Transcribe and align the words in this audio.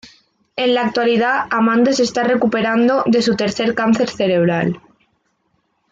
En 0.55 0.73
la 0.73 0.81
actualidad, 0.81 1.45
Amanda 1.51 1.93
se 1.93 2.01
está 2.01 2.23
recuperando 2.23 3.03
de 3.05 3.21
su 3.21 3.35
tercer 3.35 3.75
cáncer 3.75 4.09
cerebral. 4.09 4.81